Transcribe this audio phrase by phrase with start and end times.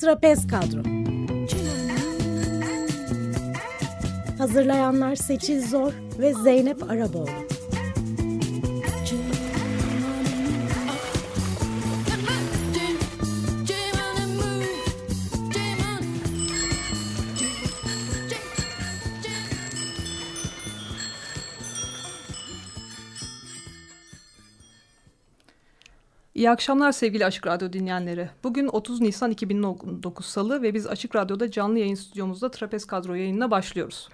[0.00, 0.82] Trapez Kadro.
[4.38, 7.49] Hazırlayanlar Seçil Zor ve Zeynep Araboğlu
[26.40, 28.30] İyi akşamlar sevgili Açık Radyo dinleyenleri.
[28.44, 33.50] Bugün 30 Nisan 2019 Salı ve biz Açık Radyo'da canlı yayın stüdyomuzda Trapez Kadro yayınına
[33.50, 34.08] başlıyoruz.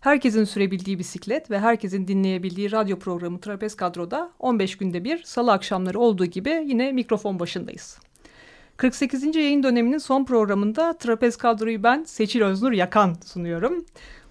[0.00, 5.98] Herkesin sürebildiği bisiklet ve herkesin dinleyebildiği radyo programı Trapez Kadro'da 15 günde bir salı akşamları
[5.98, 7.98] olduğu gibi yine mikrofon başındayız.
[8.76, 9.36] 48.
[9.36, 13.84] yayın döneminin son programında Trapez Kadro'yu ben Seçil Öznur Yakan sunuyorum.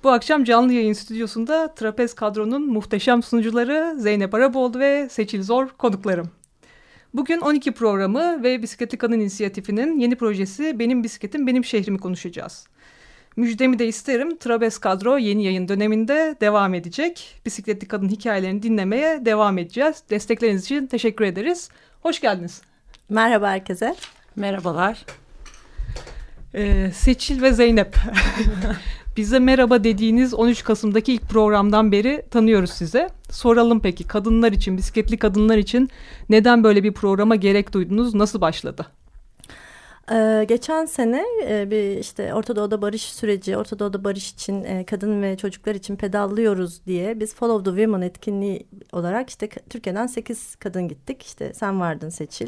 [0.04, 6.43] Bu akşam canlı yayın stüdyosunda Trapez Kadro'nun muhteşem sunucuları Zeynep Araboğlu ve Seçil Zor konuklarım.
[7.14, 12.68] Bugün 12 programı ve Bisikletli Kadın İnisiyatifi'nin yeni projesi Benim Bisikletim Benim Şehrimi konuşacağız.
[13.36, 14.38] Müjdemi de isterim.
[14.38, 17.42] Trabes Kadro yeni yayın döneminde devam edecek.
[17.46, 20.04] Bisikletli kadın hikayelerini dinlemeye devam edeceğiz.
[20.10, 21.70] Destekleriniz için teşekkür ederiz.
[22.02, 22.62] Hoş geldiniz.
[23.10, 23.96] Merhaba herkese.
[24.36, 25.06] Merhabalar.
[26.56, 27.96] Ee, Seçil ve Zeynep.
[29.18, 33.10] Bize merhaba dediğiniz 13 Kasım'daki ilk programdan beri tanıyoruz size.
[33.30, 35.90] Soralım peki kadınlar için, bisikletli kadınlar için
[36.30, 38.16] neden böyle bir programa gerek duydunuz?
[38.16, 38.86] Nasıl başladı?
[40.12, 44.86] Ee, geçen sene e, bir işte Orta Doğu'da barış süreci, Orta Doğu'da barış için e,
[44.86, 50.56] kadın ve çocuklar için pedallıyoruz diye biz Follow the Women etkinliği olarak işte Türkiye'den 8
[50.56, 51.24] kadın gittik.
[51.24, 52.48] İşte sen vardın Seçil.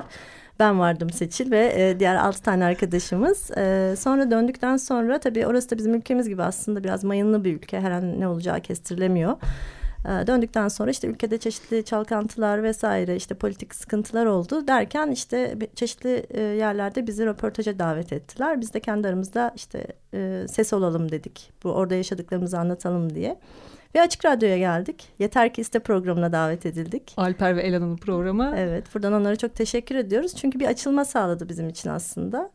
[0.60, 3.52] Ben vardım Seçil ve e, diğer altı tane arkadaşımız.
[3.58, 7.80] E, sonra döndükten sonra tabii orası da bizim ülkemiz gibi aslında biraz mayınlı bir ülke.
[7.80, 9.38] Her an ne olacağı kestirilemiyor.
[10.06, 16.26] E, döndükten sonra işte ülkede çeşitli çalkantılar vesaire işte politik sıkıntılar oldu derken işte çeşitli
[16.30, 18.62] e, yerlerde bizi röportaja davet ettiler.
[18.62, 21.52] Biz de kendi aramızda işte e, ses olalım dedik.
[21.64, 23.40] Bu orada yaşadıklarımızı anlatalım diye.
[23.96, 25.08] Ve Açık Radyo'ya geldik.
[25.20, 27.14] Yeter ki iste programına davet edildik.
[27.18, 28.54] Alper ve Elan'ın programı.
[28.58, 30.36] Evet buradan onlara çok teşekkür ediyoruz.
[30.36, 32.52] Çünkü bir açılma sağladı bizim için aslında.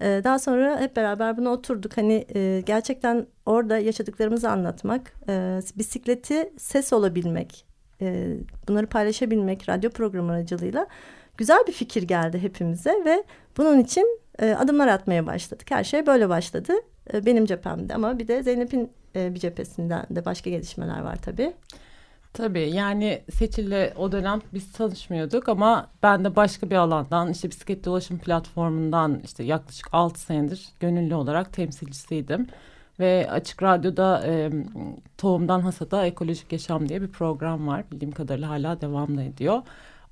[0.00, 1.96] Ee, daha sonra hep beraber buna oturduk.
[1.96, 7.66] Hani e, gerçekten orada yaşadıklarımızı anlatmak, e, bisikleti ses olabilmek,
[8.00, 8.36] e,
[8.68, 10.86] bunları paylaşabilmek radyo programı aracılığıyla
[11.36, 13.24] güzel bir fikir geldi hepimize ve
[13.56, 15.70] bunun için e, adımlar atmaya başladık.
[15.70, 16.72] Her şey böyle başladı.
[17.12, 21.52] E, benim cephemde ama bir de Zeynep'in e, bir cephesinden de başka gelişmeler var tabii.
[22.32, 27.84] Tabii yani Seçil'le o dönem biz tanışmıyorduk ama ben de başka bir alandan işte bisiklet
[27.84, 32.46] dolaşım platformundan işte yaklaşık 6 senedir gönüllü olarak temsilcisiydim.
[33.00, 34.50] Ve Açık Radyo'da e,
[35.18, 37.84] Tohumdan Hasada Ekolojik Yaşam diye bir program var.
[37.92, 39.62] Bildiğim kadarıyla hala devam ediyor.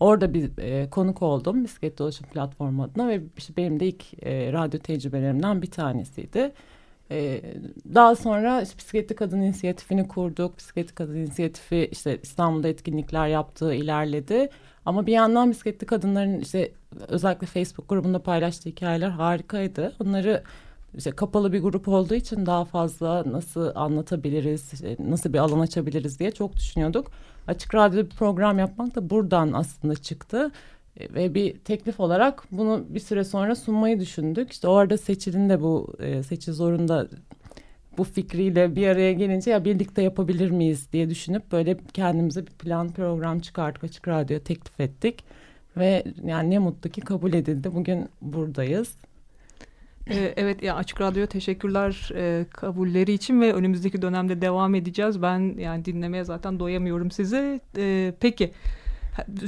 [0.01, 4.53] Orada bir e, konuk oldum bisiklet dolaşım platformu adına ve işte benim de ilk e,
[4.53, 6.53] radyo tecrübelerimden bir tanesiydi.
[7.11, 7.43] Ee,
[7.95, 10.59] daha sonra işte Bisikletli Kadın İnisiyatifini kurduk.
[10.59, 14.49] Bisikletli Kadın İnisiyatifi işte İstanbul'da etkinlikler yaptığı ilerledi.
[14.85, 16.73] Ama bir yandan bisikletli kadınların işte
[17.09, 19.93] özellikle Facebook grubunda paylaştığı hikayeler harikaydı.
[20.05, 20.43] Onları
[20.97, 26.31] işte kapalı bir grup olduğu için daha fazla nasıl anlatabiliriz, nasıl bir alan açabiliriz diye
[26.31, 27.11] çok düşünüyorduk.
[27.47, 30.51] Açık Radyo'da bir program yapmak da buradan aslında çıktı.
[31.01, 34.53] E, ve bir teklif olarak bunu bir süre sonra sunmayı düşündük.
[34.53, 36.89] İşte orada Seçil'in de bu e, Seçil Zor'un
[37.99, 42.93] bu fikriyle bir araya gelince ya birlikte yapabilir miyiz diye düşünüp böyle kendimize bir plan
[42.93, 45.25] program çıkarttık Açık Radyo'ya teklif ettik.
[45.77, 47.73] Ve yani ne mutlu ki kabul edildi.
[47.75, 48.95] Bugün buradayız.
[50.11, 55.23] Ee, evet ya Açık Radyo'ya teşekkürler e, kabulleri için ve önümüzdeki dönemde devam edeceğiz.
[55.23, 57.61] Ben yani dinlemeye zaten doyamıyorum sizi.
[57.77, 58.53] E, peki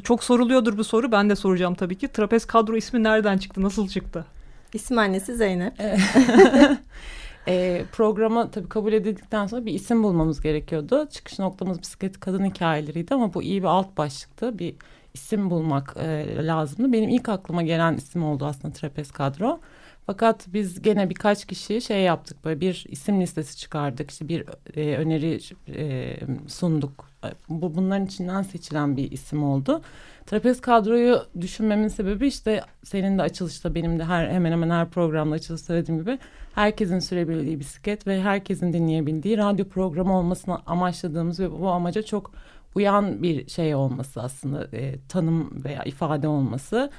[0.02, 1.12] çok soruluyordur bu soru.
[1.12, 2.08] Ben de soracağım tabii ki.
[2.08, 3.62] Trapez kadro ismi nereden çıktı?
[3.62, 4.24] Nasıl çıktı?
[4.72, 5.74] İsim annesi Zeynep.
[7.48, 11.08] e, programa tabii kabul edildikten sonra bir isim bulmamız gerekiyordu.
[11.10, 14.58] Çıkış noktamız bisiklet kadın hikayeleriydi ama bu iyi bir alt başlıktı.
[14.58, 14.74] Bir
[15.14, 16.92] isim bulmak e, lazımdı.
[16.92, 19.60] Benim ilk aklıma gelen isim oldu aslında Trapez kadro.
[20.08, 24.10] Fakat biz gene birkaç kişi şey yaptık böyle bir isim listesi çıkardık.
[24.10, 24.44] İşte bir
[24.76, 26.16] e, öneri e,
[26.46, 27.08] sunduk
[27.48, 29.82] bu bunların içinden seçilen bir isim oldu.
[30.26, 35.34] Trapez kadroyu düşünmemin sebebi işte senin de açılışta benim de her hemen hemen her programda
[35.34, 36.18] açılışta söylediğim gibi
[36.54, 42.32] herkesin sürebildiği bisiklet ve herkesin dinleyebildiği radyo programı olmasını amaçladığımız ve bu amaca çok
[42.74, 46.90] uyan bir şey olması aslında e, tanım veya ifade olması.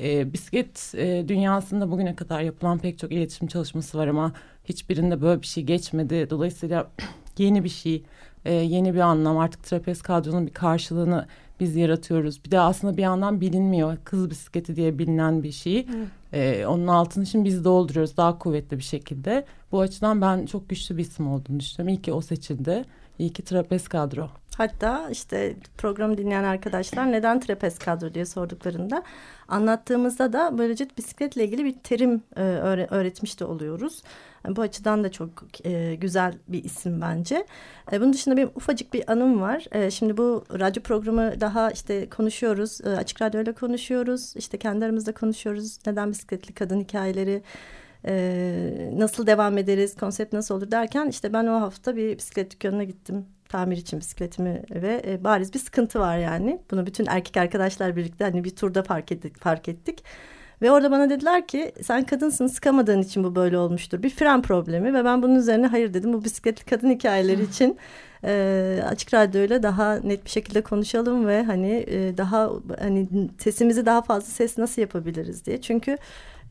[0.00, 4.32] E, bisiklet e, dünyasında bugüne kadar yapılan pek çok iletişim çalışması var ama
[4.64, 6.26] hiçbirinde böyle bir şey geçmedi.
[6.30, 6.90] Dolayısıyla
[7.38, 8.02] yeni bir şey
[8.44, 11.26] e, yeni bir anlam artık trapez kadronun bir karşılığını
[11.60, 12.44] biz yaratıyoruz.
[12.44, 13.96] Bir de aslında bir yandan bilinmiyor.
[14.04, 15.86] Kız bisikleti diye bilinen bir şey.
[16.32, 19.44] Ee, onun altını şimdi biz dolduruyoruz daha kuvvetli bir şekilde.
[19.72, 21.98] Bu açıdan ben çok güçlü bir isim olduğunu düşünüyorum.
[21.98, 22.84] İyi ki o seçildi.
[23.18, 24.30] İyi ki trapez kadro.
[24.56, 29.02] Hatta işte programı dinleyen arkadaşlar neden trapez kadro diye sorduklarında
[29.48, 32.42] anlattığımızda da böylece bisikletle ilgili bir terim e,
[32.90, 34.02] öğretmiş de oluyoruz.
[34.44, 35.30] Yani bu açıdan da çok
[35.64, 37.46] e, güzel bir isim bence.
[37.92, 39.66] E, bunun dışında benim ufacık bir anım var.
[39.72, 42.80] E, şimdi bu radyo programı daha işte konuşuyoruz.
[42.80, 44.36] E, açık radyoyla konuşuyoruz.
[44.36, 45.78] İşte kendi aramızda konuşuyoruz.
[45.86, 47.42] Neden bisikletli kadın hikayeleri
[48.06, 52.84] e, nasıl devam ederiz, konsept nasıl olur derken işte ben o hafta bir bisiklet dükkanına
[52.84, 56.60] gittim tamir için bisikletimi ve e, bariz bir sıkıntı var yani.
[56.70, 59.40] Bunu bütün erkek arkadaşlar birlikte hani bir turda fark ettik.
[59.40, 60.04] Fark ettik.
[60.62, 64.02] Ve orada bana dediler ki sen kadınsın sıkamadığın için bu böyle olmuştur.
[64.02, 66.12] Bir fren problemi ve ben bunun üzerine hayır dedim.
[66.12, 67.78] Bu bisikletli kadın hikayeleri için
[68.24, 73.08] e, açık radyoyla daha net bir şekilde konuşalım ve hani e, daha hani
[73.38, 75.60] sesimizi daha fazla ses nasıl yapabiliriz diye.
[75.60, 75.98] Çünkü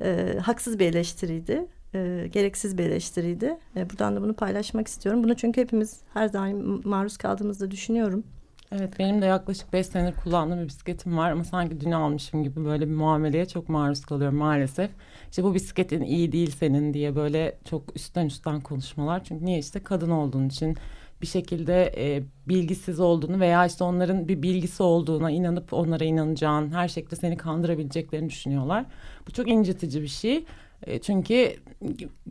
[0.01, 1.65] e, haksız bir eleştiriydi.
[1.95, 3.57] E, gereksiz bir eleştiriydi.
[3.75, 5.23] E, buradan da bunu paylaşmak istiyorum.
[5.23, 8.23] Bunu çünkü hepimiz her daim maruz kaldığımızda düşünüyorum.
[8.71, 12.65] Evet benim de yaklaşık beş senedir kullandığım bir bisikletim var ama sanki dün almışım gibi
[12.65, 14.91] böyle bir muameleye çok maruz kalıyorum maalesef.
[15.29, 19.23] İşte bu bisikletin iyi değil senin diye böyle çok üstten üstten konuşmalar.
[19.23, 20.77] Çünkü niye işte kadın olduğun için
[21.21, 26.87] bir şekilde e, bilgisiz olduğunu veya işte onların bir bilgisi olduğuna inanıp onlara inanacağın her
[26.87, 28.85] şekilde seni kandırabileceklerini düşünüyorlar.
[29.27, 30.45] Bu çok incitici bir şey.
[30.83, 31.55] E, çünkü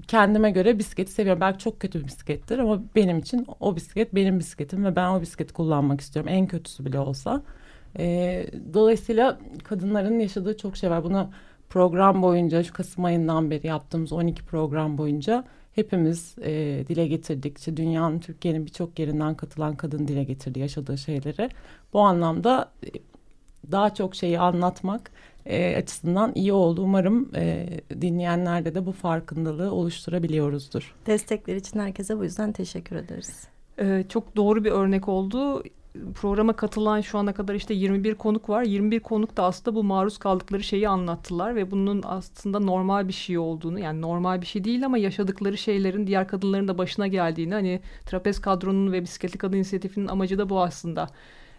[0.08, 1.40] kendime göre bisikleti seviyorum.
[1.40, 5.20] Belki çok kötü bir bisiklettir ama benim için o bisiklet benim bisikletim ve ben o
[5.20, 6.32] bisikleti kullanmak istiyorum.
[6.34, 7.42] En kötüsü bile olsa.
[7.98, 11.04] E, dolayısıyla kadınların yaşadığı çok şey var.
[11.04, 11.30] Bunu
[11.68, 15.44] program boyunca şu Kasım ayından beri yaptığımız 12 program boyunca
[15.74, 17.58] hepimiz e, dile getirdik.
[17.58, 21.50] İşte dünyanın Türkiye'nin birçok yerinden katılan kadın dile getirdi yaşadığı şeyleri.
[21.92, 22.72] Bu anlamda
[23.72, 25.10] daha çok şeyi anlatmak
[25.46, 26.82] e, açısından iyi oldu.
[26.82, 27.66] Umarım e,
[28.00, 30.94] dinleyenlerde de bu farkındalığı oluşturabiliyoruzdur.
[31.06, 33.48] Destekler için herkese bu yüzden teşekkür ederiz.
[33.78, 35.62] Ee, çok doğru bir örnek oldu.
[36.14, 38.62] Programa katılan şu ana kadar işte 21 konuk var.
[38.62, 43.38] 21 konuk da aslında bu maruz kaldıkları şeyi anlattılar ve bunun aslında normal bir şey
[43.38, 47.80] olduğunu yani normal bir şey değil ama yaşadıkları şeylerin diğer kadınların da başına geldiğini hani
[48.06, 51.06] trapez kadronun ve bisikletli kadın inisiyatifinin amacı da bu aslında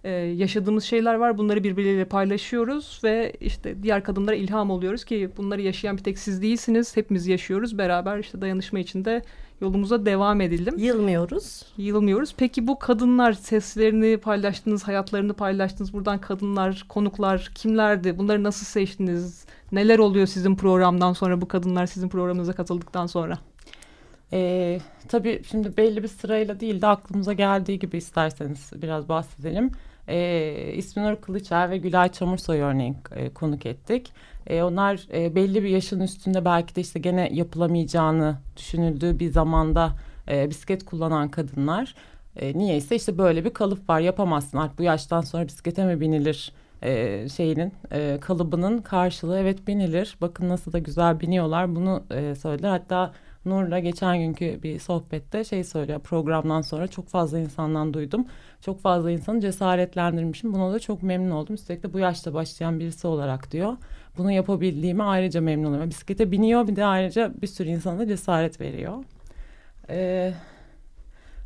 [0.05, 1.37] e, yaşadığımız şeyler var.
[1.37, 6.41] Bunları birbirleriyle paylaşıyoruz ve işte diğer kadınlara ilham oluyoruz ki bunları yaşayan bir tek siz
[6.41, 6.97] değilsiniz.
[6.97, 7.77] Hepimiz yaşıyoruz.
[7.77, 9.21] Beraber işte dayanışma içinde
[9.61, 10.75] yolumuza devam edelim.
[10.77, 11.65] Yılmıyoruz.
[11.77, 12.33] Yılmıyoruz.
[12.37, 15.93] Peki bu kadınlar seslerini paylaştınız, hayatlarını paylaştınız.
[15.93, 18.17] Buradan kadınlar, konuklar kimlerdi?
[18.17, 19.45] Bunları nasıl seçtiniz?
[19.71, 23.37] Neler oluyor sizin programdan sonra bu kadınlar sizin programınıza katıldıktan sonra?
[24.33, 29.71] Ee, tabii şimdi belli bir sırayla değil de aklımıza geldiği gibi isterseniz biraz bahsedelim
[30.07, 34.11] e, İsminur Kılıçer ve Gülay Çamursoy örneğin e, konuk ettik.
[34.47, 39.91] E, onlar e, belli bir yaşın üstünde belki de işte gene yapılamayacağını düşünüldüğü bir zamanda
[40.29, 41.95] e, bisiklet kullanan kadınlar.
[42.35, 46.53] E, niyeyse işte böyle bir kalıp var yapamazsın artık bu yaştan sonra bisiklete mi binilir
[46.83, 50.17] e, şeyinin e, kalıbının karşılığı evet binilir.
[50.21, 52.69] Bakın nasıl da güzel biniyorlar bunu e, söylediler.
[52.69, 53.13] Hatta
[53.45, 58.25] Nur'la geçen günkü bir sohbette şey söylüyor programdan sonra çok fazla insandan duydum.
[58.61, 60.53] Çok fazla insanı cesaretlendirmişim.
[60.53, 61.55] Buna da çok memnun oldum.
[61.55, 63.77] Üstelik de bu yaşta başlayan birisi olarak diyor.
[64.17, 65.89] Bunu yapabildiğime ayrıca memnun oluyorum.
[65.89, 69.03] Bisiklete biniyor bir de ayrıca bir sürü insana cesaret veriyor.
[69.89, 70.33] Ee,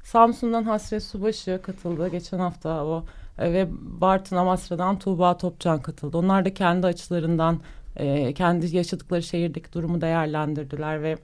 [0.04, 3.06] Samsun'dan Hasret Subaşı katıldı geçen hafta o
[3.38, 3.68] e, ve
[4.02, 6.18] Bartın Amasra'dan Tuğba Topcan katıldı.
[6.18, 7.60] Onlar da kendi açılarından
[7.96, 11.18] e, kendi yaşadıkları şehirdeki durumu değerlendirdiler ve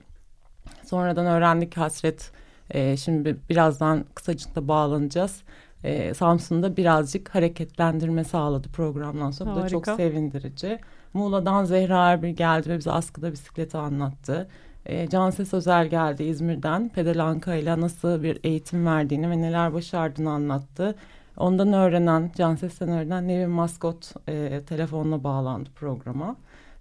[0.84, 2.32] Sonradan öğrendik hasret.
[2.70, 5.42] E, şimdi birazdan kısacık da bağlanacağız.
[5.84, 9.50] E, Samsun'da birazcık hareketlendirme sağladı programdan sonra.
[9.50, 9.62] Harika.
[9.62, 10.78] Bu da çok sevindirici.
[11.14, 14.48] Muğla'dan Zehra Erbil geldi ve bize askıda bisikleti anlattı.
[14.86, 16.88] E, Canses Özel geldi İzmir'den.
[16.88, 20.94] Pedal Anka ile nasıl bir eğitim verdiğini ve neler başardığını anlattı.
[21.36, 26.36] Ondan öğrenen, Canses'ten öğrenen Nevin Maskot e, telefonla bağlandı programa.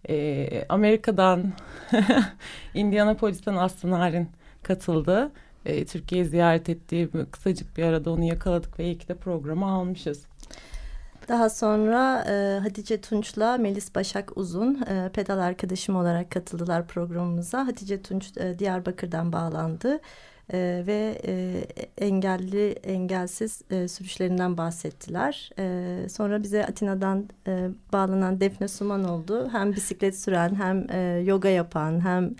[0.09, 1.53] E, Amerika'dan
[2.73, 4.29] Indianapolis'ten Aslı Narin
[4.63, 5.31] katıldı.
[5.65, 10.25] E, Türkiye'yi ziyaret ettiği kısacık bir arada onu yakaladık ve iyi ki de programı almışız.
[11.27, 17.67] Daha sonra e, Hatice Tunç'la Melis Başak Uzun e, pedal arkadaşım olarak katıldılar programımıza.
[17.67, 19.99] Hatice Tunç e, Diyarbakır'dan bağlandı
[20.53, 21.63] e, ve e,
[21.97, 25.49] engelli engelsiz e, sürüşlerinden bahsettiler.
[25.59, 29.49] E, sonra bize Atina'dan e, bağlanan Defne Suman oldu.
[29.51, 32.35] Hem bisiklet süren hem e, yoga yapan hem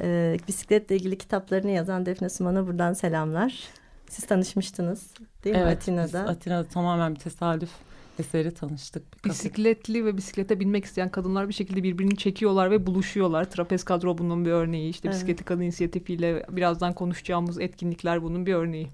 [0.00, 3.68] e, bisikletle ilgili kitaplarını yazan Defne Suman'a buradan selamlar.
[4.10, 5.10] Siz tanışmıştınız
[5.44, 6.18] değil mi evet, Atina'da?
[6.18, 7.70] Evet Atina'da tamamen bir tesadüf
[8.20, 9.24] eseri tanıştık.
[9.24, 13.50] Bir Bisikletli ve bisiklete binmek isteyen kadınlar bir şekilde birbirini çekiyorlar ve buluşuyorlar.
[13.50, 14.90] Trapez kadro bunun bir örneği.
[14.90, 15.16] İşte evet.
[15.16, 18.88] bisikletli kadın inisiyatifiyle birazdan konuşacağımız etkinlikler bunun bir örneği.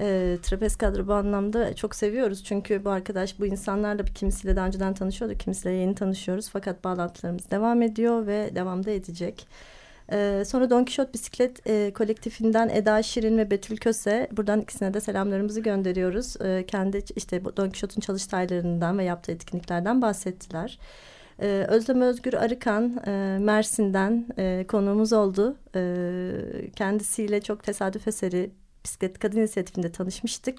[0.00, 2.44] E, trapez kadro bu anlamda çok seviyoruz.
[2.44, 5.40] Çünkü bu arkadaş bu insanlarla kimisiyle daha önceden tanışıyorduk.
[5.40, 6.48] Kimisiyle yeni tanışıyoruz.
[6.48, 9.46] Fakat bağlantılarımız devam ediyor ve devamda edecek.
[10.12, 15.00] Ee, sonra Don Kişot Bisiklet e, kolektifinden Eda Şirin ve Betül Köse buradan ikisine de
[15.00, 16.36] selamlarımızı gönderiyoruz.
[16.40, 20.78] Ee, kendi işte Don Kişot'un çalıştaylarından ve yaptığı etkinliklerden bahsettiler.
[21.42, 25.56] Ee, Özlem Özgür Arıkan e, Mersin'den e, konuğumuz oldu.
[25.74, 26.30] Ee,
[26.76, 28.50] kendisiyle çok tesadüf eseri
[28.84, 30.58] Bisiklet Kadın İnisiyatifinde tanışmıştık.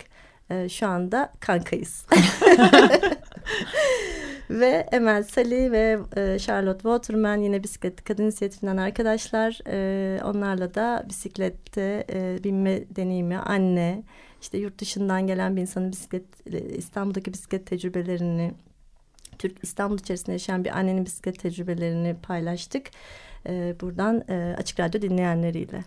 [0.49, 2.05] Ee, şu anda kankayız.
[4.49, 9.59] ve Emel Sali ve e, Charlotte Waterman yine bisiklet kadın inisiyatifinden arkadaşlar.
[9.67, 14.03] E, onlarla da bisiklette e, binme deneyimi, anne,
[14.41, 16.25] işte yurt dışından gelen bir insanın bisiklet
[16.77, 18.53] İstanbul'daki bisiklet tecrübelerini,
[19.39, 22.87] Türk İstanbul içerisinde yaşayan bir annenin bisiklet tecrübelerini paylaştık.
[23.47, 25.83] E, buradan e, Açık Radyo dinleyenleriyle.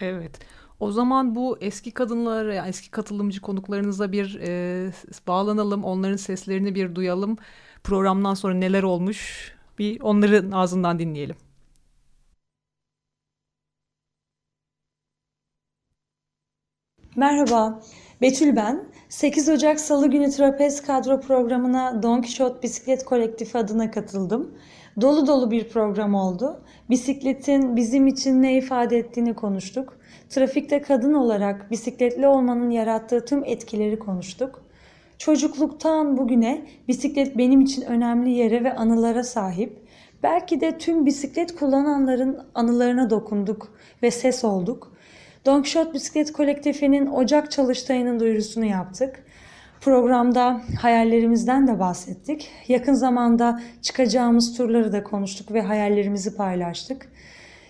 [0.00, 0.38] Evet.
[0.84, 4.92] O zaman bu eski kadınlara, eski katılımcı konuklarınıza bir e,
[5.26, 5.84] bağlanalım.
[5.84, 7.36] Onların seslerini bir duyalım
[7.84, 11.36] programdan sonra neler olmuş bir onların ağzından dinleyelim.
[17.16, 17.82] Merhaba,
[18.20, 18.84] Betül ben.
[19.08, 24.54] 8 Ocak Salı günü Trapez kadro programına Don Quixote Bisiklet Kolektifi adına katıldım.
[25.00, 26.60] Dolu dolu bir program oldu.
[26.90, 29.98] Bisikletin bizim için ne ifade ettiğini konuştuk.
[30.28, 34.62] Trafikte kadın olarak bisikletli olmanın yarattığı tüm etkileri konuştuk.
[35.18, 39.78] Çocukluktan bugüne bisiklet benim için önemli yere ve anılara sahip.
[40.22, 44.94] Belki de tüm bisiklet kullananların anılarına dokunduk ve ses olduk.
[45.46, 49.24] Don Bisiklet Kolektifi'nin Ocak çalıştayının duyurusunu yaptık.
[49.84, 52.50] Programda hayallerimizden de bahsettik.
[52.68, 57.08] Yakın zamanda çıkacağımız turları da konuştuk ve hayallerimizi paylaştık.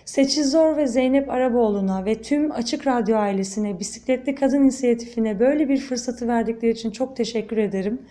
[0.05, 5.77] Seçil Zor ve Zeynep Araboğlu'na ve tüm Açık Radyo ailesine Bisikletli Kadın İnisiyatifine böyle bir
[5.77, 8.01] fırsatı verdikleri için çok teşekkür ederim.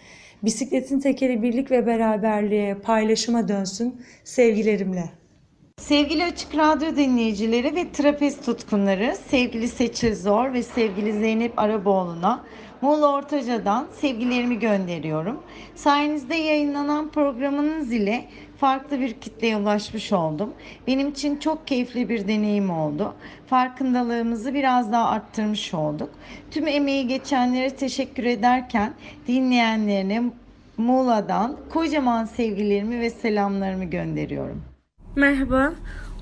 [0.43, 5.24] Bisikletin tekeri birlik ve beraberliğe, paylaşıma dönsün sevgilerimle.
[5.85, 12.45] Sevgili Açık Radyo dinleyicileri ve trapez tutkunları, sevgili Seçil Zor ve sevgili Zeynep Araboğlu'na
[12.81, 15.43] Muğla Ortaca'dan sevgilerimi gönderiyorum.
[15.75, 18.25] Sayenizde yayınlanan programınız ile
[18.59, 20.55] farklı bir kitleye ulaşmış oldum.
[20.87, 23.15] Benim için çok keyifli bir deneyim oldu.
[23.47, 26.11] Farkındalığımızı biraz daha arttırmış olduk.
[26.51, 28.95] Tüm emeği geçenlere teşekkür ederken
[29.29, 30.23] dinleyenlerine
[30.77, 34.74] Muğla'dan kocaman sevgilerimi ve selamlarımı gönderiyorum.
[35.17, 35.73] Merhaba.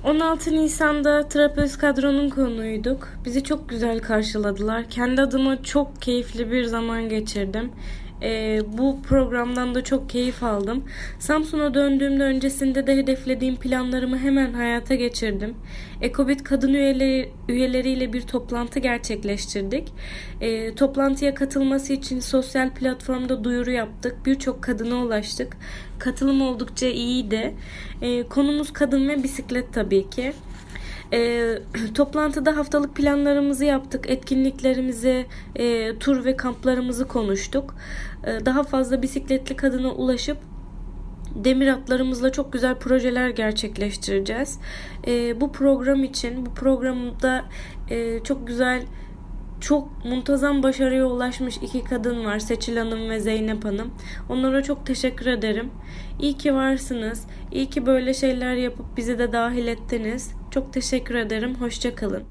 [0.03, 3.09] 16 Nisan'da Trapez kadronun konuyduk.
[3.25, 4.89] Bizi çok güzel karşıladılar.
[4.89, 7.71] Kendi adıma çok keyifli bir zaman geçirdim.
[8.23, 10.83] E, bu programdan da çok keyif aldım.
[11.19, 15.55] Samsun'a döndüğümde öncesinde de hedeflediğim planlarımı hemen hayata geçirdim.
[16.01, 19.93] Ekobit kadın üyeleri, üyeleriyle bir toplantı gerçekleştirdik.
[20.41, 24.15] E, toplantıya katılması için sosyal platformda duyuru yaptık.
[24.25, 25.57] Birçok kadına ulaştık.
[25.99, 27.53] Katılım oldukça iyiydi.
[28.01, 30.33] E, konumuz kadın ve bisiklet tabii ki.
[31.13, 31.59] E,
[31.95, 37.75] toplantıda haftalık planlarımızı yaptık, etkinliklerimizi, e, tur ve kamplarımızı konuştuk.
[38.23, 40.37] E, daha fazla bisikletli kadına ulaşıp
[41.35, 44.59] demir atlarımızla çok güzel projeler gerçekleştireceğiz.
[45.07, 47.45] E, bu program için, bu programda
[47.89, 48.83] e, çok güzel
[49.61, 52.39] çok muntazam başarıya ulaşmış iki kadın var.
[52.39, 53.93] Seçil Hanım ve Zeynep Hanım.
[54.29, 55.71] Onlara çok teşekkür ederim.
[56.19, 57.27] İyi ki varsınız.
[57.51, 60.31] İyi ki böyle şeyler yapıp bizi de dahil ettiniz.
[60.53, 61.55] Çok teşekkür ederim.
[61.55, 62.23] Hoşçakalın.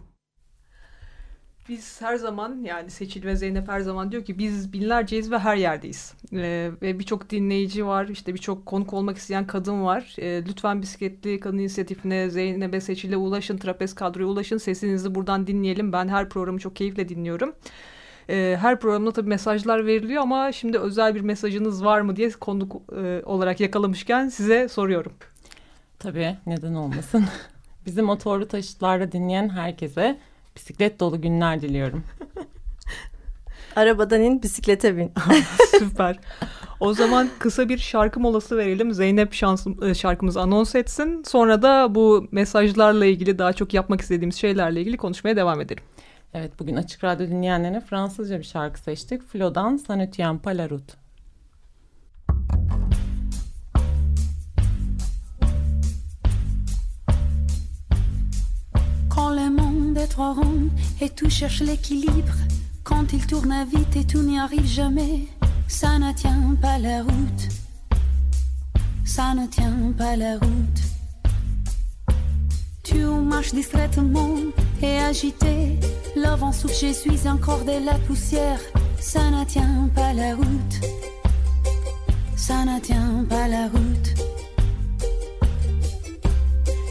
[1.69, 5.57] Biz her zaman yani Seçil ve Zeynep her zaman diyor ki biz binlerceyiz ve her
[5.57, 6.15] yerdeyiz.
[6.33, 10.15] Ee, ve birçok dinleyici var işte birçok konuk olmak isteyen kadın var.
[10.19, 15.93] Ee, lütfen bisikletli kadın inisiyatifine Zeynep'e Seçil'e ulaşın trapez kadroya ulaşın sesinizi buradan dinleyelim.
[15.93, 17.55] Ben her programı çok keyifle dinliyorum.
[18.31, 22.83] Ee, her programda tabii mesajlar veriliyor ama şimdi özel bir mesajınız var mı diye konuk
[22.97, 25.13] e, olarak yakalamışken size soruyorum.
[25.99, 27.25] Tabii neden olmasın.
[27.87, 30.19] Bizi motorlu taşıtlarda dinleyen herkese
[30.57, 32.05] bisiklet dolu günler diliyorum.
[33.77, 35.13] Arabadan in bisiklete bin.
[35.79, 36.19] Süper.
[36.81, 38.93] O zaman kısa bir şarkı molası verelim.
[38.93, 41.23] Zeynep şansım, e, şarkımızı anons etsin.
[41.23, 45.85] Sonra da bu mesajlarla ilgili daha çok yapmak istediğimiz şeylerle ilgili konuşmaya devam edelim.
[46.35, 49.23] Evet bugün Açık Radyo dinleyenlerine Fransızca bir şarkı seçtik.
[49.23, 51.02] Flo'dan Sanutien Palarut.
[61.01, 62.35] Et tout cherche l'équilibre,
[62.85, 65.27] quand il tourne vite et tout n'y arrive jamais,
[65.69, 67.49] ça ne tient pas la route.
[69.05, 70.81] Ça ne tient pas la route.
[72.83, 74.37] Tu marches discrètement
[74.83, 75.79] et agité.
[76.15, 78.61] Le vent souffle, je suis encore de la poussière.
[79.01, 80.77] Ça ne tient pas la route.
[82.37, 84.09] Ça ne tient pas la route.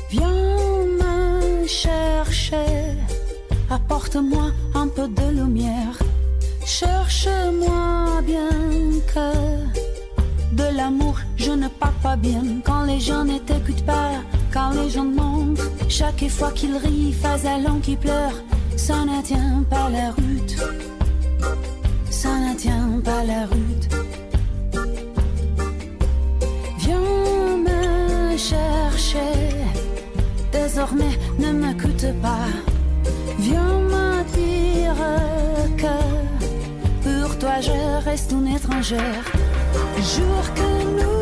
[0.10, 1.11] Viens
[1.72, 2.98] me chercher.
[3.70, 5.98] Apporte-moi un peu de lumière.
[6.66, 8.50] Cherche-moi bien
[9.14, 9.30] que
[10.56, 12.44] de l'amour je ne parle pas bien.
[12.66, 14.12] Quand les gens ne t'écoutent pas,
[14.54, 18.36] quand les gens mentent, chaque fois qu'ils rient, face à l'homme qui pleure,
[18.76, 20.56] ça ne tient pas la route.
[22.10, 24.01] Ça ne tient pas la route.
[30.82, 32.48] Désormais, ne m'écoute pas.
[33.38, 34.96] Viens me dire
[35.78, 35.96] que
[37.04, 39.24] pour toi je reste une étrangère.
[39.98, 41.21] Jour que nous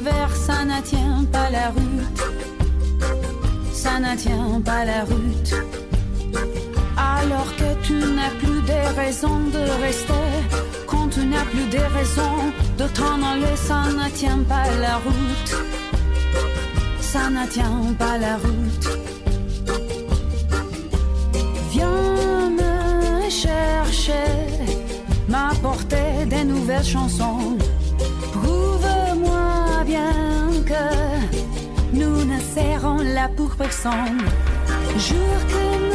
[0.00, 2.20] l'univers, ça ne tient pas la route.
[3.72, 5.54] Ça ne tient pas la route.
[6.96, 10.28] Alors que tu n'as plus de raisons de rester,
[10.86, 15.50] quand tu n'as plus de raisons de t'en aller, ça ne tient pas la route.
[17.00, 18.86] Ça ne tient pas la route.
[21.72, 24.30] Viens me chercher,
[25.28, 27.56] m'apporter des nouvelles chansons.
[29.90, 34.22] Bien que nous ne serrons là pour personne.
[34.96, 35.89] Jour que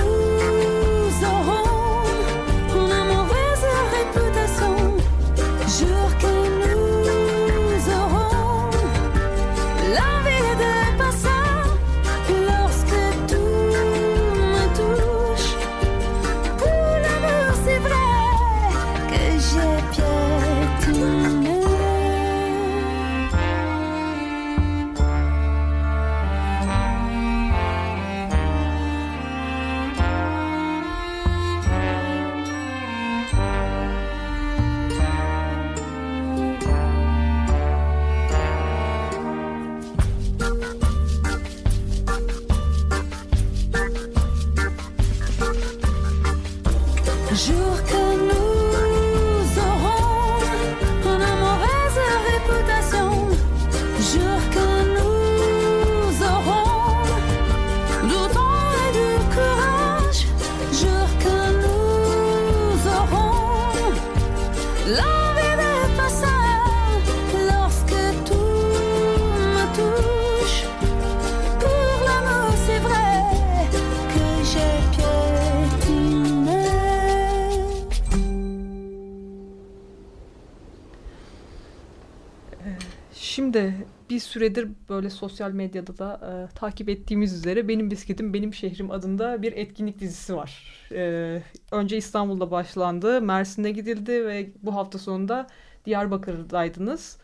[84.36, 89.54] süredir böyle sosyal medyada da e, takip ettiğimiz üzere Benim Bisikletim Benim Şehrim adında bir
[89.54, 90.64] etkinlik dizisi var.
[90.92, 95.48] E, önce İstanbul'da başlandı, Mersin'e gidildi ve bu hafta sonunda
[95.86, 97.18] Diyarbakır'daydınız.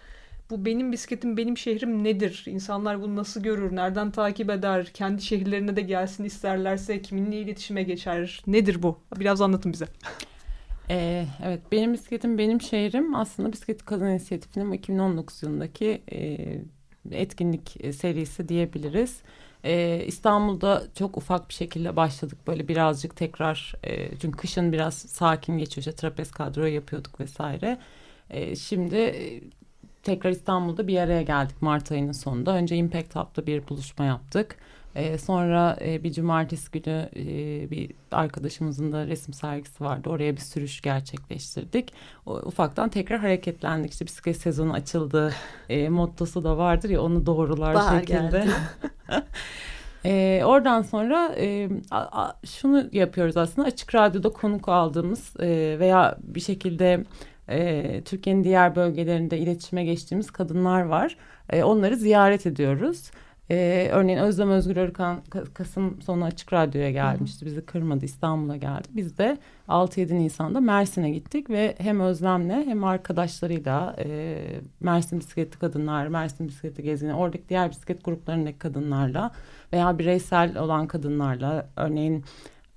[0.50, 2.43] Bu Benim Bisikletim Benim Şehrim nedir?
[2.47, 3.76] İnsanlar bunu nasıl görür?
[3.76, 4.86] Nereden takip eder?
[4.93, 8.43] Kendi şehirlerine de gelsin isterlerse kiminle iletişime geçer?
[8.47, 9.00] Nedir bu?
[9.19, 9.86] Biraz anlatın bize.
[10.89, 16.38] Ee, evet benim bisikletim benim şehrim aslında bisiklet kadın inisiyatifinin 2019 yılındaki e,
[17.12, 19.22] etkinlik e, serisi diyebiliriz.
[19.64, 25.58] Ee, İstanbul'da çok ufak bir şekilde başladık böyle birazcık tekrar e, çünkü kışın biraz sakin
[25.58, 27.78] geçiyor işte trapez kadro yapıyorduk vesaire.
[28.30, 29.42] E, şimdi e,
[30.04, 32.56] tekrar İstanbul'da bir araya geldik Mart ayının sonunda.
[32.56, 34.58] Önce Impact Hub'da bir buluşma yaptık.
[34.95, 37.25] E, sonra e, bir cumartesi günü e,
[37.71, 40.10] bir arkadaşımızın da resim sergisi vardı.
[40.10, 41.93] Oraya bir sürüş gerçekleştirdik.
[42.25, 43.91] O, ufaktan tekrar hareketlendik.
[43.91, 45.34] İşte bisiklet sezonu açıldı.
[45.69, 48.45] E, mottosu da vardır ya onu doğrular Bahar şekilde.
[50.06, 56.17] E, oradan sonra e, a, a, şunu yapıyoruz aslında açık radyoda konuk aldığımız e, veya
[56.23, 57.06] bir şekilde
[57.49, 61.17] e, Türkiye'nin diğer bölgelerinde iletişime geçtiğimiz kadınlar var.
[61.49, 63.12] E, onları ziyaret ediyoruz.
[63.49, 65.21] Ee, örneğin Özlem Özgür Örkan
[65.54, 67.45] Kasım sonu Açık Radyo'ya gelmişti.
[67.45, 68.88] Bizi kırmadı İstanbul'a geldi.
[68.95, 74.38] Biz de 6-7 Nisan'da Mersin'e gittik ve hem Özlem'le hem arkadaşlarıyla e,
[74.80, 79.32] Mersin Bisikletli Kadınlar, Mersin Bisikletli Gezgini, oradaki diğer bisiklet gruplarındaki kadınlarla
[79.73, 82.25] veya bireysel olan kadınlarla örneğin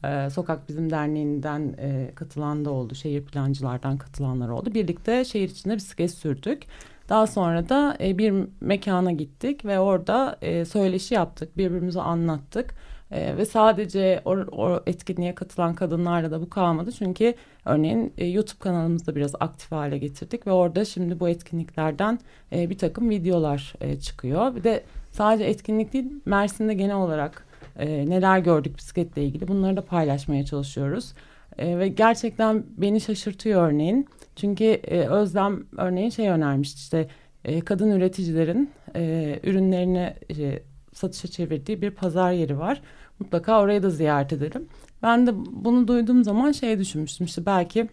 [0.05, 2.95] e, Sokak Bizim Derneği'nden e, katılan da oldu.
[2.95, 4.75] Şehir plancılardan katılanlar oldu.
[4.75, 6.63] Birlikte şehir içinde bisiklet sürdük.
[7.09, 12.75] Daha sonra da e, bir mekana gittik ve orada e, söyleşi yaptık, birbirimize anlattık.
[13.11, 16.93] E, ve sadece o, o etkinliğe katılan kadınlarla da bu kalmadı.
[16.93, 22.19] Çünkü örneğin e, YouTube kanalımızda biraz aktif hale getirdik ve orada şimdi bu etkinliklerden
[22.53, 24.57] e, bir takım videolar e, çıkıyor.
[24.57, 27.47] Bir de sadece etkinlik değil, Mersin'de genel olarak
[27.79, 31.13] e, neler gördük bisikletle ilgili bunları da paylaşmaya çalışıyoruz.
[31.59, 34.09] E, ve gerçekten beni şaşırtıyor örneğin.
[34.37, 37.09] Çünkü e, Özlem örneğin şey önermişti işte
[37.45, 42.83] e, kadın üreticilerin e, ürünlerini e, satışa çevirdiği bir pazar yeri var.
[43.19, 44.69] Mutlaka oraya da ziyaret edelim.
[45.03, 47.89] Ben de bunu duyduğum zaman şey düşünmüştüm işte belki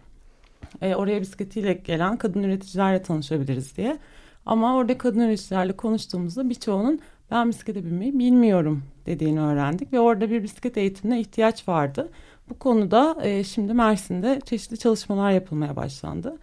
[0.82, 3.98] e, oraya bisikletiyle gelen kadın üreticilerle tanışabiliriz diye.
[4.46, 7.00] Ama orada kadın üreticilerle konuştuğumuzda birçoğunun
[7.30, 12.08] ben bisiklete binmeyi bilmiyorum dediğini öğrendik ve orada bir bisiklet eğitimine ihtiyaç vardı.
[12.52, 16.38] Bu konuda e, şimdi Mersin'de çeşitli çalışmalar yapılmaya başlandı.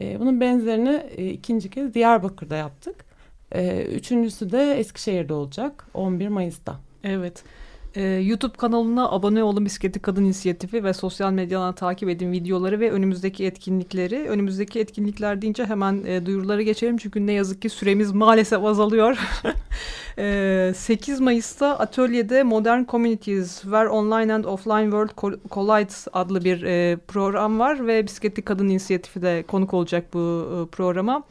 [0.00, 3.04] E, bunun benzerini e, ikinci kez Diyarbakır'da yaptık.
[3.52, 6.76] E, üçüncüsü de Eskişehir'de olacak 11 Mayıs'ta.
[7.04, 7.44] Evet.
[7.94, 12.90] Ee, YouTube kanalına abone olun Bisikleti Kadın İnisiyatifi ve sosyal medyadan takip edin videoları ve
[12.90, 14.28] önümüzdeki etkinlikleri.
[14.28, 19.18] Önümüzdeki etkinlikler deyince hemen e, geçelim çünkü ne yazık ki süremiz maalesef azalıyor.
[20.18, 26.96] e, 8 Mayıs'ta atölyede Modern Communities Where Online and Offline World Collides adlı bir e,
[27.08, 31.22] program var ve Bisikletli Kadın İnisiyatifi de konuk olacak bu e, programa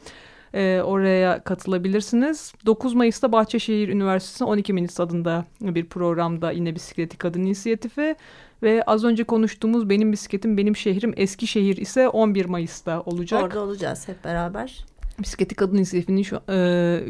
[0.54, 2.52] e, oraya katılabilirsiniz.
[2.66, 8.16] 9 Mayıs'ta Bahçeşehir Üniversitesi 12 Minutes adında bir programda yine bisikleti kadın inisiyatifi
[8.62, 13.42] ve az önce konuştuğumuz benim bisikletim benim şehrim Eskişehir ise 11 Mayıs'ta olacak.
[13.42, 14.84] Orada olacağız hep beraber.
[15.18, 16.54] Bisikleti Kadın İnisiyatifi'nin şu, e,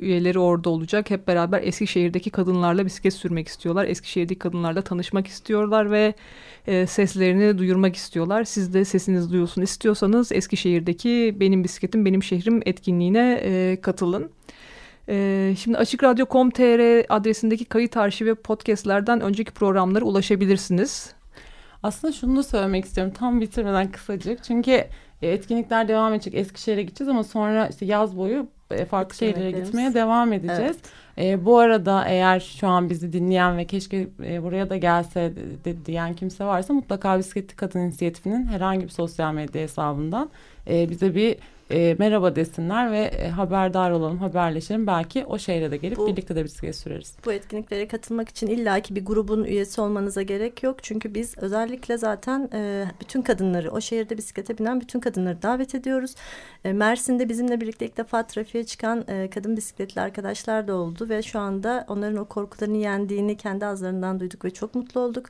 [0.01, 1.11] üyeleri orada olacak.
[1.11, 3.85] Hep beraber Eskişehir'deki kadınlarla bisiklet sürmek istiyorlar.
[3.85, 6.15] Eskişehir'deki kadınlarla tanışmak istiyorlar ve
[6.67, 8.45] e, seslerini duyurmak istiyorlar.
[8.45, 14.31] Siz de sesiniz duyulsun istiyorsanız Eskişehir'deki Benim Bisikletim Benim Şehrim etkinliğine e, katılın.
[15.09, 21.15] E, şimdi açıkradyo.com.tr adresindeki kayıt arşivi podcastlerden önceki programlara ulaşabilirsiniz.
[21.83, 24.45] Aslında şunu da söylemek istiyorum tam bitirmeden kısacık.
[24.45, 24.85] Çünkü
[25.28, 26.35] etkinlikler devam edecek.
[26.35, 30.76] Eskişehir'e gideceğiz ama sonra işte yaz boyu e, farklı şehirlere gitmeye devam edeceğiz.
[31.16, 31.30] Evet.
[31.30, 35.64] E, bu arada eğer şu an bizi dinleyen ve keşke e, buraya da gelse de,
[35.64, 40.30] de, diyen kimse varsa mutlaka Bisikletli Kadın İnisiyatifi'nin herhangi bir sosyal medya hesabından
[40.70, 41.37] e, bize bir
[41.72, 44.87] e, merhaba desinler ve e, haberdar olalım, haberleşelim.
[44.87, 47.14] Belki o şehre de gelip bu, birlikte de bisiklet süreriz.
[47.24, 50.82] Bu etkinliklere katılmak için illaki bir grubun üyesi olmanıza gerek yok.
[50.82, 56.14] Çünkü biz özellikle zaten e, bütün kadınları, o şehirde bisiklete binen bütün kadınları davet ediyoruz.
[56.64, 61.22] E, Mersin'de bizimle birlikte ilk defa trafiğe çıkan e, kadın bisikletli arkadaşlar da oldu ve
[61.22, 65.26] şu anda onların o korkularını yendiğini kendi ağızlarından duyduk ve çok mutlu olduk.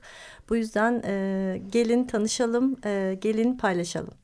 [0.49, 4.22] Bu yüzden e, gelin tanışalım, e, gelin paylaşalım.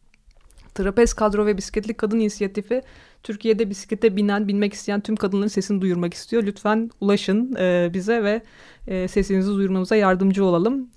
[0.79, 2.83] Trapez Kadro ve Bisikletli Kadın İnisiyatifi
[3.23, 6.43] Türkiye'de bisiklete binen, binmek isteyen tüm kadınların sesini duyurmak istiyor.
[6.43, 8.43] Lütfen ulaşın e, bize ve
[8.87, 10.89] e, sesinizi duyurmamıza yardımcı olalım.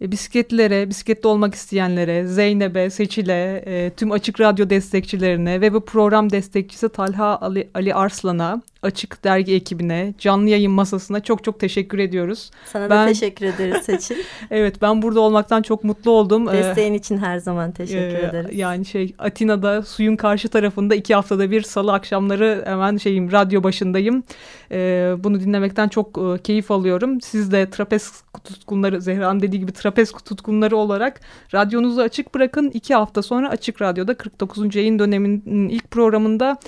[0.00, 6.30] E, bisikletlere, bisikletli olmak isteyenlere, Zeynep'e, Seçil'e, e, tüm Açık Radyo destekçilerine ve bu program
[6.30, 12.50] destekçisi Talha Ali, Ali Arslan'a, Açık Dergi ekibine, canlı yayın masasına çok çok teşekkür ediyoruz.
[12.72, 14.16] Sana ben, da teşekkür ederiz Seçil.
[14.50, 16.48] evet ben burada olmaktan çok mutlu oldum.
[16.48, 18.58] Ee, Desteğin için her zaman teşekkür e, ederiz.
[18.58, 24.22] Yani şey Atina'da suyun karşı tarafında iki haftada bir salı akşamları hemen şeyim radyo başındayım.
[24.70, 27.20] Ee, bunu dinlemekten çok e, keyif alıyorum.
[27.20, 31.20] Siz de trapez tutkunları Zehra'nın dediği gibi trapez tutkunları olarak
[31.54, 32.70] radyonuzu açık bırakın.
[32.74, 34.76] iki hafta sonra Açık Radyo'da 49.
[34.76, 36.58] yayın döneminin ilk programında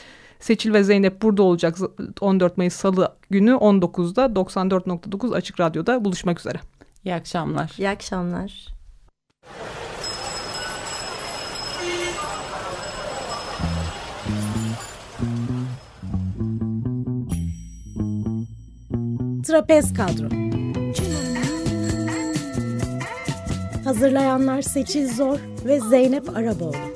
[0.40, 1.76] Seçil ve Zeynep burada olacak
[2.20, 6.58] 14 Mayıs Salı günü 19'da 94.9 Açık Radyo'da buluşmak üzere.
[7.04, 7.72] İyi akşamlar.
[7.78, 8.76] İyi akşamlar.
[19.46, 20.28] Trapez Kadro
[23.84, 26.95] Hazırlayanlar Seçil Zor ve Zeynep Araboğlu